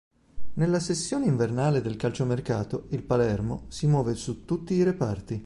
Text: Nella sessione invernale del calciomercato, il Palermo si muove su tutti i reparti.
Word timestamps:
Nella 0.55 0.79
sessione 0.79 1.27
invernale 1.27 1.79
del 1.79 1.95
calciomercato, 1.95 2.87
il 2.89 3.03
Palermo 3.03 3.65
si 3.67 3.85
muove 3.85 4.15
su 4.15 4.45
tutti 4.45 4.73
i 4.73 4.81
reparti. 4.81 5.39